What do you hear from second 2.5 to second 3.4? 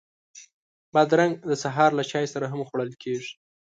هم خوړل کېږي.